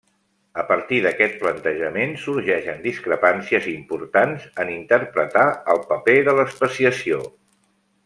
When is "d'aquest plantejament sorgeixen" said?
1.05-2.81